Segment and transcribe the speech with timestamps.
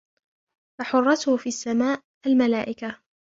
[0.79, 2.97] فَحُرَّاسُهُ فِي السَّمَاءِ الْمَلَائِكَةُ